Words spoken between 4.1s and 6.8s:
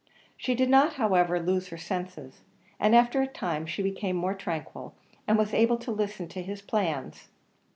more tranquil, and was able to listen to his